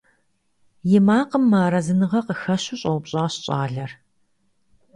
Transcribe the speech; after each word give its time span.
И 0.97 0.99
макъым 1.07 1.43
мыарэзыныгъэ 1.51 2.19
къыхэщу 2.27 2.77
щӀэупщӀащ 2.79 3.33
щӀалэр. 3.43 3.91